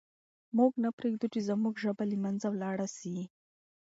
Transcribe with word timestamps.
موږ 0.57 0.71
نه 0.83 0.89
پرېږدو 0.97 1.27
چې 1.33 1.39
زموږ 1.49 1.73
ژبه 1.83 2.03
له 2.11 2.17
منځه 2.23 2.47
ولاړه 2.51 2.87
سي. 2.97 3.15